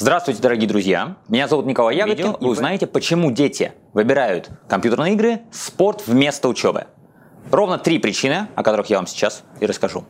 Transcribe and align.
Здравствуйте, 0.00 0.40
дорогие 0.40 0.66
друзья! 0.66 1.16
Меня 1.28 1.46
зовут 1.46 1.66
Николай 1.66 1.94
Ягодкин. 1.94 2.38
Вы 2.40 2.48
узнаете, 2.48 2.86
почему 2.86 3.30
дети 3.30 3.72
выбирают 3.92 4.48
компьютерные 4.66 5.12
игры, 5.12 5.42
спорт 5.52 6.04
вместо 6.06 6.48
учебы. 6.48 6.86
Ровно 7.50 7.76
три 7.76 7.98
причины, 7.98 8.48
о 8.54 8.62
которых 8.62 8.86
я 8.86 8.96
вам 8.96 9.06
сейчас 9.06 9.42
и 9.60 9.66
расскажу. 9.66 10.06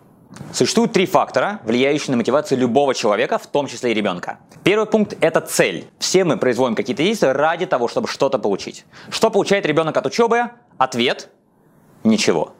Существует 0.52 0.92
три 0.92 1.06
фактора, 1.06 1.58
влияющие 1.64 2.12
на 2.12 2.18
мотивацию 2.18 2.56
любого 2.58 2.94
человека, 2.94 3.38
в 3.38 3.48
том 3.48 3.66
числе 3.66 3.90
и 3.90 3.94
ребенка. 3.94 4.38
Первый 4.62 4.86
пункт– 4.86 5.16
это 5.20 5.40
цель. 5.40 5.88
Все 5.98 6.22
мы 6.22 6.36
производим 6.36 6.76
какие-то 6.76 7.02
действия 7.02 7.32
ради 7.32 7.66
того, 7.66 7.88
чтобы 7.88 8.06
что-то 8.06 8.38
получить. 8.38 8.84
Что 9.10 9.28
получает 9.28 9.66
ребенок 9.66 9.96
от 9.96 10.06
учебы? 10.06 10.52
Ответ– 10.78 11.30
ничего. 12.04 12.52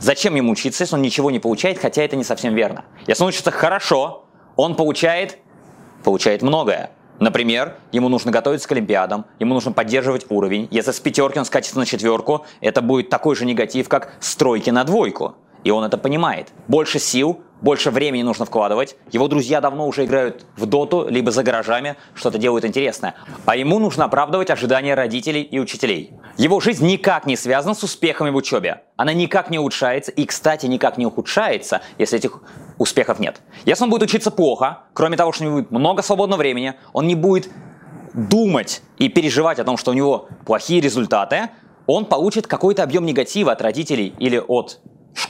Зачем 0.00 0.34
ему 0.34 0.50
учиться, 0.50 0.82
если 0.82 0.96
он 0.96 1.02
ничего 1.02 1.30
не 1.30 1.38
получает, 1.38 1.78
хотя 1.78 2.02
это 2.02 2.16
не 2.16 2.24
совсем 2.24 2.56
верно. 2.56 2.84
Если 3.06 3.22
он 3.22 3.28
учится 3.28 3.52
хорошо, 3.52 4.24
он 4.56 4.74
получает 4.74 5.38
получает 6.02 6.42
многое. 6.42 6.90
Например, 7.18 7.76
ему 7.92 8.08
нужно 8.08 8.32
готовиться 8.32 8.68
к 8.68 8.72
Олимпиадам, 8.72 9.26
ему 9.38 9.54
нужно 9.54 9.72
поддерживать 9.72 10.26
уровень. 10.28 10.66
Если 10.70 10.90
с 10.90 10.98
пятерки 10.98 11.38
он 11.38 11.44
скатится 11.44 11.78
на 11.78 11.86
четверку, 11.86 12.44
это 12.60 12.82
будет 12.82 13.10
такой 13.10 13.36
же 13.36 13.44
негатив, 13.44 13.88
как 13.88 14.12
с 14.20 14.34
тройки 14.34 14.70
на 14.70 14.82
двойку. 14.84 15.36
И 15.62 15.70
он 15.70 15.84
это 15.84 15.96
понимает. 15.98 16.48
Больше 16.66 16.98
сил, 16.98 17.40
больше 17.60 17.92
времени 17.92 18.22
нужно 18.22 18.44
вкладывать. 18.44 18.96
Его 19.12 19.28
друзья 19.28 19.60
давно 19.60 19.86
уже 19.86 20.04
играют 20.04 20.44
в 20.56 20.66
доту, 20.66 21.06
либо 21.08 21.30
за 21.30 21.44
гаражами, 21.44 21.94
что-то 22.14 22.38
делают 22.38 22.64
интересное. 22.64 23.14
А 23.46 23.54
ему 23.54 23.78
нужно 23.78 24.06
оправдывать 24.06 24.50
ожидания 24.50 24.94
родителей 24.94 25.42
и 25.42 25.60
учителей. 25.60 26.12
Его 26.36 26.60
жизнь 26.60 26.86
никак 26.86 27.26
не 27.26 27.36
связана 27.36 27.74
с 27.74 27.82
успехами 27.82 28.30
в 28.30 28.36
учебе. 28.36 28.82
Она 28.96 29.12
никак 29.12 29.50
не 29.50 29.58
улучшается 29.58 30.10
и, 30.10 30.24
кстати, 30.24 30.66
никак 30.66 30.96
не 30.96 31.06
ухудшается, 31.06 31.82
если 31.98 32.18
этих 32.18 32.40
успехов 32.78 33.18
нет. 33.18 33.40
Если 33.64 33.84
он 33.84 33.90
будет 33.90 34.02
учиться 34.02 34.30
плохо, 34.30 34.84
кроме 34.94 35.16
того, 35.16 35.32
что 35.32 35.44
у 35.44 35.46
него 35.46 35.56
будет 35.58 35.70
много 35.70 36.02
свободного 36.02 36.38
времени, 36.38 36.74
он 36.92 37.06
не 37.06 37.14
будет 37.14 37.50
думать 38.14 38.82
и 38.98 39.08
переживать 39.08 39.58
о 39.58 39.64
том, 39.64 39.76
что 39.76 39.90
у 39.90 39.94
него 39.94 40.28
плохие 40.46 40.80
результаты, 40.80 41.50
он 41.86 42.06
получит 42.06 42.46
какой-то 42.46 42.82
объем 42.82 43.04
негатива 43.04 43.52
от 43.52 43.60
родителей 43.60 44.14
или 44.18 44.38
от 44.38 44.80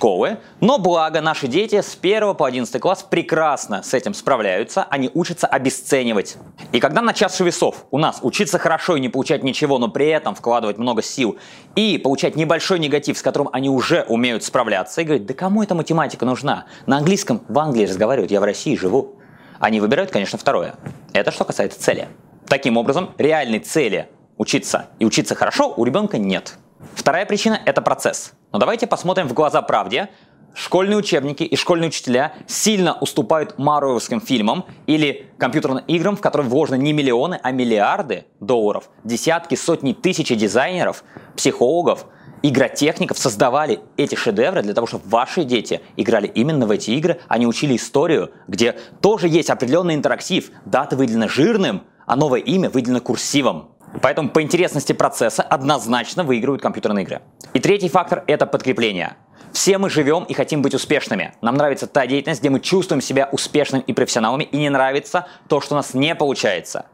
школы, 0.02 0.38
но 0.58 0.78
благо 0.78 1.20
наши 1.20 1.46
дети 1.46 1.80
с 1.80 1.96
1 2.02 2.34
по 2.34 2.44
11 2.44 2.80
класс 2.80 3.06
прекрасно 3.08 3.84
с 3.84 3.94
этим 3.94 4.14
справляются, 4.14 4.82
они 4.90 5.08
учатся 5.14 5.46
обесценивать. 5.46 6.38
И 6.72 6.80
когда 6.80 7.02
на 7.02 7.12
чаше 7.12 7.44
весов 7.44 7.86
у 7.92 7.98
нас 7.98 8.18
учиться 8.20 8.58
хорошо 8.58 8.96
и 8.96 9.00
не 9.00 9.08
получать 9.08 9.44
ничего, 9.44 9.78
но 9.78 9.86
при 9.86 10.08
этом 10.08 10.34
вкладывать 10.34 10.76
много 10.76 11.02
сил 11.02 11.38
и 11.76 11.98
получать 11.98 12.34
небольшой 12.34 12.80
негатив, 12.80 13.16
с 13.16 13.22
которым 13.22 13.48
они 13.52 13.68
уже 13.68 14.04
умеют 14.08 14.42
справляться, 14.42 15.02
и 15.02 15.04
говорить, 15.04 15.24
да 15.24 15.34
кому 15.34 15.62
эта 15.62 15.76
математика 15.76 16.26
нужна? 16.26 16.64
На 16.86 16.96
английском 16.96 17.40
в 17.46 17.56
Англии 17.60 17.86
разговаривают, 17.86 18.32
я 18.32 18.40
в 18.40 18.44
России 18.44 18.74
живу. 18.74 19.20
Они 19.60 19.80
выбирают, 19.80 20.10
конечно, 20.10 20.36
второе. 20.36 20.74
Это 21.12 21.30
что 21.30 21.44
касается 21.44 21.80
цели. 21.80 22.08
Таким 22.48 22.76
образом, 22.76 23.14
реальной 23.18 23.60
цели 23.60 24.08
учиться 24.36 24.86
и 24.98 25.04
учиться 25.04 25.36
хорошо 25.36 25.72
у 25.76 25.84
ребенка 25.84 26.18
нет. 26.18 26.54
Вторая 26.96 27.24
причина– 27.24 27.60
это 27.64 27.80
процесс. 27.82 28.32
Но 28.52 28.58
давайте 28.58 28.86
посмотрим 28.86 29.28
в 29.28 29.32
глаза 29.32 29.62
правде. 29.62 30.10
Школьные 30.54 30.98
учебники 30.98 31.42
и 31.42 31.56
школьные 31.56 31.88
учителя 31.88 32.34
сильно 32.46 32.98
уступают 32.98 33.58
маруевским 33.58 34.20
фильмам 34.20 34.66
или 34.86 35.30
компьютерным 35.38 35.82
играм, 35.86 36.14
в 36.14 36.20
которые 36.20 36.46
вложены 36.46 36.76
не 36.76 36.92
миллионы, 36.92 37.40
а 37.42 37.50
миллиарды 37.50 38.26
долларов. 38.40 38.90
Десятки, 39.04 39.54
сотни, 39.54 39.94
тысячи 39.94 40.34
дизайнеров, 40.34 41.04
психологов, 41.34 42.04
игротехников 42.42 43.16
создавали 43.16 43.80
эти 43.96 44.14
шедевры 44.14 44.62
для 44.62 44.74
того, 44.74 44.86
чтобы 44.86 45.08
ваши 45.08 45.44
дети 45.44 45.80
играли 45.96 46.26
именно 46.26 46.66
в 46.66 46.70
эти 46.70 46.90
игры, 46.90 47.20
они 47.28 47.46
учили 47.46 47.76
историю, 47.76 48.32
где 48.48 48.76
тоже 49.00 49.28
есть 49.28 49.48
определенный 49.48 49.94
интерактив. 49.94 50.50
Дата 50.66 50.96
выделена 50.96 51.28
жирным, 51.28 51.84
а 52.04 52.16
новое 52.16 52.40
имя 52.40 52.68
выделено 52.68 53.00
курсивом. 53.00 53.70
Поэтому 54.00 54.30
по 54.30 54.42
интересности 54.42 54.92
процесса 54.92 55.42
однозначно 55.42 56.24
выигрывают 56.24 56.62
компьютерные 56.62 57.04
игры. 57.04 57.22
И 57.52 57.60
третий 57.60 57.88
фактор– 57.88 58.24
это 58.26 58.46
подкрепление. 58.46 59.16
Все 59.52 59.76
мы 59.76 59.90
живем 59.90 60.24
и 60.24 60.32
хотим 60.32 60.62
быть 60.62 60.74
успешными. 60.74 61.34
Нам 61.42 61.56
нравится 61.56 61.86
та 61.86 62.06
деятельность, 62.06 62.40
где 62.40 62.48
мы 62.48 62.60
чувствуем 62.60 63.02
себя 63.02 63.28
успешными 63.32 63.82
и 63.86 63.92
профессионалами, 63.92 64.44
и 64.44 64.56
не 64.56 64.70
нравится 64.70 65.26
то, 65.48 65.60
что 65.60 65.74
у 65.74 65.76
нас 65.76 65.92
не 65.92 66.14
получается. 66.14 66.86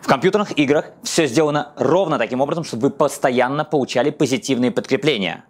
В 0.00 0.06
компьютерных 0.06 0.56
играх 0.56 0.92
все 1.02 1.26
сделано 1.26 1.72
ровно 1.76 2.18
таким 2.18 2.40
образом, 2.40 2.62
чтобы 2.62 2.88
вы 2.88 2.90
постоянно 2.90 3.64
получали 3.64 4.10
позитивные 4.10 4.70
подкрепления. 4.70 5.44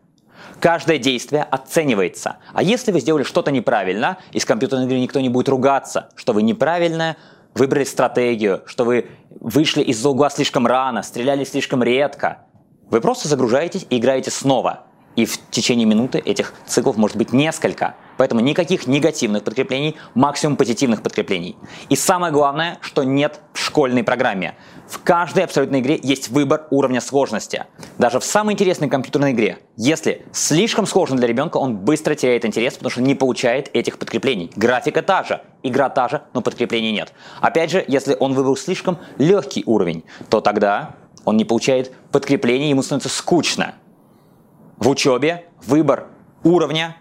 Каждое 0.59 0.99
действие 0.99 1.45
оценивается. 1.45 2.39
А 2.55 2.63
если 2.63 2.91
вы 2.91 3.01
сделали 3.01 3.23
что-то 3.23 3.51
неправильно, 3.51 4.19
из 4.33 4.45
компьютерной 4.45 4.87
игры 4.87 4.99
никто 4.99 5.21
не 5.21 5.29
будет 5.29 5.51
ругаться, 5.51 6.09
что 6.17 6.33
вы 6.33 6.43
неправильно 6.43 7.17
выбрали 7.55 7.85
стратегию, 7.85 8.63
что 8.67 8.85
вы 8.85 9.11
вышли 9.49 9.83
из-за 9.83 10.11
угла 10.11 10.29
слишком 10.31 10.67
рано, 10.67 11.03
стреляли 11.03 11.45
слишком 11.45 11.83
редко. 11.83 12.47
Вы 12.91 13.01
просто 13.01 13.29
загружаетесь 13.29 13.87
и 13.89 13.99
играете 13.99 14.31
снова. 14.31 14.85
И 15.17 15.25
в 15.25 15.39
течение 15.51 15.87
минуты 15.87 16.19
этих 16.19 16.53
циклов 16.67 16.97
может 16.97 17.17
быть 17.17 17.33
несколько. 17.33 17.95
Поэтому 18.19 18.41
никаких 18.41 18.87
негативных 18.87 19.45
подкреплений, 19.45 19.97
максимум 20.15 20.57
позитивных 20.57 21.03
подкреплений. 21.03 21.57
И 21.89 21.97
самое 21.97 22.33
главное, 22.33 22.79
что 22.83 23.05
нет 23.05 23.41
в 23.55 23.59
школьной 23.59 24.03
программе. 24.03 24.57
В 24.89 25.03
каждой 25.03 25.45
абсолютной 25.45 25.81
игре 25.81 25.99
есть 26.03 26.29
выбор 26.29 26.67
уровня 26.71 27.01
сложности. 27.01 27.65
Даже 27.97 28.21
в 28.21 28.25
самой 28.25 28.55
интересной 28.55 28.89
компьютерной 28.89 29.33
игре, 29.33 29.59
если 29.77 30.27
слишком 30.33 30.87
сложно 30.87 31.17
для 31.17 31.29
ребенка, 31.29 31.59
он 31.59 31.77
быстро 31.77 32.15
теряет 32.15 32.45
интерес, 32.45 32.75
потому 32.75 32.91
что 32.91 33.01
не 33.01 33.15
получает 33.15 33.71
этих 33.73 33.99
подкреплений. 33.99 34.51
Графика 34.57 35.03
та 35.03 35.23
же, 35.23 35.41
игра 35.63 35.89
та 35.89 36.09
же, 36.09 36.23
но 36.35 36.43
подкреплений 36.43 36.93
нет. 36.93 37.13
Опять 37.41 37.71
же, 37.71 37.85
если 37.87 38.17
он 38.19 38.35
выбрал 38.35 38.57
слишком 38.57 38.99
легкий 39.19 39.63
уровень, 39.65 40.05
то 40.29 40.41
тогда 40.41 40.97
он 41.25 41.37
не 41.37 41.45
получает 41.45 41.93
подкреплений, 42.11 42.71
ему 42.71 42.83
становится 42.83 43.11
скучно. 43.11 43.75
В 44.77 44.89
учебе 44.89 45.45
выбор 45.67 46.09
уровня 46.43 46.97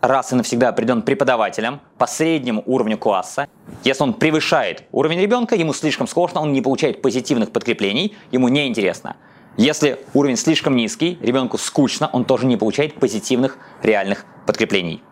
раз 0.00 0.32
и 0.32 0.36
навсегда 0.36 0.68
определен 0.68 1.02
преподавателем 1.02 1.80
по 1.96 2.06
среднему 2.06 2.62
уровню 2.66 2.98
класса. 2.98 3.48
Если 3.84 4.02
он 4.02 4.14
превышает 4.14 4.84
уровень 4.92 5.20
ребенка, 5.20 5.54
ему 5.54 5.72
слишком 5.72 6.06
сложно, 6.06 6.40
он 6.40 6.52
не 6.52 6.62
получает 6.62 7.02
позитивных 7.02 7.50
подкреплений, 7.50 8.16
ему 8.30 8.48
неинтересно. 8.48 9.16
Если 9.56 9.98
уровень 10.14 10.36
слишком 10.36 10.76
низкий, 10.76 11.18
ребенку 11.20 11.58
скучно, 11.58 12.08
он 12.12 12.24
тоже 12.24 12.46
не 12.46 12.56
получает 12.56 12.94
позитивных 12.94 13.58
реальных 13.82 14.24
подкреплений. 14.46 15.02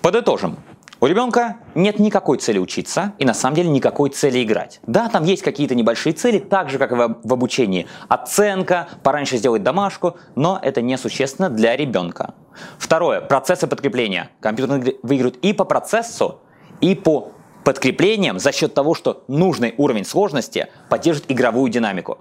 Подытожим. 0.00 0.58
У 1.02 1.06
ребенка 1.06 1.56
нет 1.74 1.98
никакой 1.98 2.38
цели 2.38 2.58
учиться 2.58 3.12
и 3.18 3.24
на 3.24 3.34
самом 3.34 3.56
деле 3.56 3.68
никакой 3.68 4.10
цели 4.10 4.42
играть. 4.42 4.80
Да, 4.86 5.08
там 5.08 5.24
есть 5.24 5.42
какие-то 5.42 5.74
небольшие 5.74 6.12
цели, 6.12 6.38
так 6.38 6.70
же 6.70 6.78
как 6.78 6.92
и 6.92 6.94
в 6.94 7.32
обучении. 7.32 7.88
Оценка, 8.08 8.88
пораньше 9.02 9.36
сделать 9.36 9.64
домашку, 9.64 10.16
но 10.36 10.60
это 10.62 10.80
несущественно 10.80 11.50
для 11.50 11.76
ребенка. 11.76 12.34
Второе. 12.78 13.20
Процессы 13.20 13.66
подкрепления. 13.66 14.30
Компьютерные 14.40 14.80
игры 14.80 14.96
выигрывают 15.02 15.36
и 15.42 15.52
по 15.52 15.64
процессу, 15.64 16.40
и 16.80 16.94
по 16.94 17.32
подкреплениям 17.64 18.38
за 18.38 18.52
счет 18.52 18.74
того, 18.74 18.94
что 18.94 19.24
нужный 19.28 19.74
уровень 19.78 20.04
сложности 20.04 20.68
поддержит 20.88 21.30
игровую 21.30 21.70
динамику. 21.70 22.18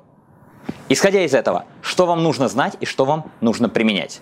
Исходя 0.90 1.24
из 1.24 1.34
этого, 1.34 1.66
что 1.81 2.06
вам 2.06 2.24
нужно 2.24 2.47
знать 2.47 2.78
и 2.80 2.86
что 2.86 3.06
вам 3.06 3.31
нужно 3.41 3.70
применять? 3.70 4.22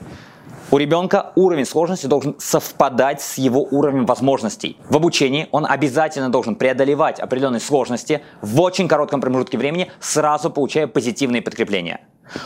У 0.72 0.78
ребенка 0.78 1.32
уровень 1.36 1.66
сложности 1.66 2.06
должен 2.06 2.36
совпадать 2.38 3.22
с 3.22 3.40
его 3.40 3.64
уровнем 3.72 4.06
возможностей. 4.06 4.78
В 4.88 4.96
обучении 4.96 5.48
он 5.52 5.66
обязательно 5.66 6.30
должен 6.30 6.56
преодолевать 6.56 7.20
определенные 7.20 7.60
сложности 7.60 8.22
в 8.42 8.62
очень 8.62 8.88
коротком 8.88 9.20
промежутке 9.20 9.58
времени, 9.58 9.92
сразу 10.00 10.52
получая 10.52 10.86
позитивные 10.86 11.42
подкрепления. 11.42 12.02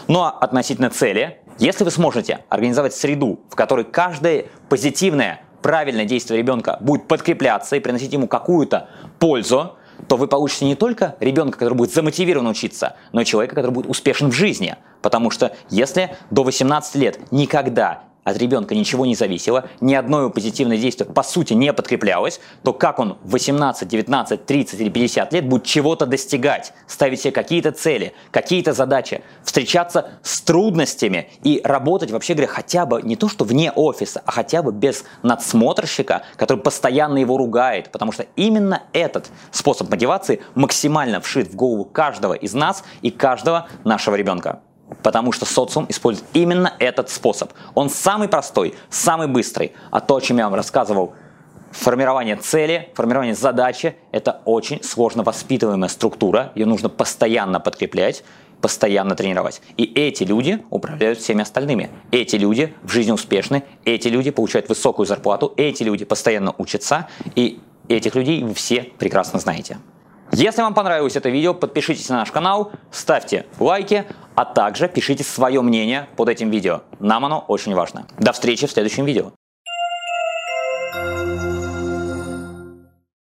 Ну 0.07 0.22
а 0.22 0.29
относительно 0.29 0.90
цели, 0.90 1.41
если 1.59 1.84
вы 1.84 1.91
сможете 1.91 2.44
организовать 2.50 2.94
среду, 2.94 3.40
в 3.50 3.56
которой 3.56 3.86
каждое 3.86 4.46
позитивное, 4.69 5.41
правильное 5.62 6.06
действие 6.06 6.40
ребенка 6.40 6.78
будет 6.81 7.08
подкрепляться 7.08 7.76
и 7.76 7.79
приносить 7.79 8.14
ему 8.14 8.28
какую-то 8.28 8.90
пользу, 9.20 9.76
то 10.08 10.17
вы 10.17 10.28
получите 10.28 10.66
не 10.66 10.76
только 10.76 11.16
ребенка, 11.20 11.58
который 11.58 11.76
будет 11.76 11.94
замотивирован 11.94 12.47
учиться, 12.47 12.96
но 13.11 13.22
и 13.22 13.26
человека, 13.26 13.55
который 13.55 13.72
будет 13.72 13.88
успешен 13.88 14.29
в 14.29 14.34
жизни. 14.34 14.76
Потому 15.02 15.29
что 15.29 15.55
если 15.70 16.16
до 16.29 16.44
18 16.44 16.96
лет 16.96 17.32
никогда 17.32 18.03
от 18.23 18.37
ребенка 18.37 18.75
ничего 18.75 19.05
не 19.05 19.16
зависело, 19.16 19.66
ни 19.81 19.93
одно 19.93 20.22
его 20.22 20.29
позитивное 20.29 20.78
действие 20.78 21.09
по 21.09 21.23
сути 21.23 21.53
не 21.53 21.73
подкреплялось, 21.73 22.40
то 22.64 22.73
как 22.73 22.99
он 22.99 23.17
в 23.23 23.31
18, 23.31 23.87
19, 23.87 24.46
30 24.46 24.79
или 24.79 24.90
50 24.90 25.34
лет 25.34 25.47
будет 25.47 25.64
чего-то 25.66 26.05
достигать, 26.05 26.73
ставить 26.87 27.22
себе 27.22 27.31
какие-то 27.31 27.72
цели, 27.72 28.14
какие-то 28.31 28.73
задачи, 28.73 29.23
встречаться 29.43 30.11
с 30.22 30.41
трудностями 30.41 31.29
и 31.43 31.61
работать, 31.64 32.11
вообще 32.11 32.34
говоря, 32.34 32.52
хотя 32.52 32.85
бы 32.85 33.02
не 33.02 33.16
то, 33.16 33.29
что 33.29 33.46
вне 33.46 33.72
офиса, 33.72 34.22
а 34.25 34.31
хотя 34.31 34.61
бы 34.61 34.72
без 34.72 35.03
надсмотрщика, 35.22 36.23
который 36.37 36.59
постоянно 36.59 37.17
его 37.17 37.37
ругает, 37.37 37.91
потому 37.91 38.11
что 38.11 38.25
именно 38.35 38.84
этот 38.93 39.29
способ 39.52 39.90
мотивации 39.90 40.41
максимально 40.55 41.20
вшит 41.22 41.49
в 41.49 41.55
голову 41.55 41.85
каждого 41.85 42.34
из 42.34 42.53
нас 42.53 42.84
и 43.02 43.11
каждого 43.11 43.67
нашего 43.84 44.16
ребенка. 44.16 44.61
Потому 45.01 45.31
что 45.31 45.45
социум 45.45 45.85
использует 45.90 46.28
именно 46.34 46.73
этот 46.79 47.09
способ. 47.09 47.51
Он 47.73 47.90
самый 47.90 48.28
простой, 48.28 48.75
самый 48.90 49.28
быстрый. 49.28 49.73
А 49.91 49.99
то, 49.99 50.16
о 50.16 50.22
чем 50.22 50.37
я 50.37 50.45
вам 50.45 50.55
рассказывал 50.55 51.13
Формирование 51.73 52.35
цели, 52.35 52.90
формирование 52.93 53.34
задачи– 53.34 53.95
это 54.11 54.41
очень 54.45 54.84
сложно 54.84 55.23
воспитываемая 55.23 55.90
структура, 55.90 56.51
ее 56.53 56.67
нужно 56.67 56.87
постоянно 56.87 57.59
подкреплять, 57.59 58.23
постоянно 58.61 59.16
тренировать. 59.16 59.59
И 59.75 59.84
эти 59.84 60.23
люди 60.23 60.63
управляют 60.69 61.17
всеми 61.17 61.41
остальными. 61.41 61.89
Эти 62.11 62.35
люди 62.35 62.75
в 62.84 62.91
жизни 62.91 63.11
успешны, 63.11 63.63
эти 63.85 64.07
люди 64.07 64.29
получают 64.29 64.69
высокую 64.69 65.07
зарплату, 65.07 65.51
эти 65.57 65.81
люди 65.81 66.05
постоянно 66.05 66.53
учатся, 66.59 67.07
и 67.35 67.59
этих 67.89 68.13
людей 68.13 68.43
вы 68.43 68.53
все 68.53 68.84
прекрасно 68.99 69.39
знаете. 69.39 69.79
Если 70.31 70.61
вам 70.61 70.73
понравилось 70.73 71.16
это 71.16 71.29
видео, 71.29 71.53
подпишитесь 71.53 72.07
на 72.09 72.17
наш 72.17 72.31
канал, 72.31 72.72
ставьте 72.91 73.46
лайки, 73.59 74.05
а 74.35 74.46
также 74.46 74.88
пишите 74.88 75.24
свое 75.24 75.62
мнение 75.62 76.08
под 76.16 76.30
этим 76.30 76.50
видео. 76.50 76.82
Нам 77.00 77.26
оно 77.26 77.44
очень 77.47 77.74
важно. 77.74 78.08
До 78.18 78.32
встречи 78.32 78.68
в 78.68 78.72
следующем 78.72 79.06
видео. 79.06 79.32